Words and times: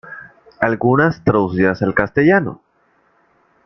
Algunas 0.59 1.23
traducidas 1.23 1.83
al 1.83 1.93
castellano. 1.93 2.59